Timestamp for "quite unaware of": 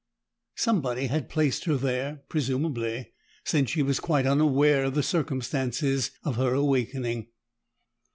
3.99-4.95